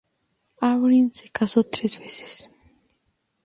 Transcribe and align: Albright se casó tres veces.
Albright 0.63 1.13
se 1.13 1.29
casó 1.29 1.63
tres 1.63 1.99
veces. 1.99 2.49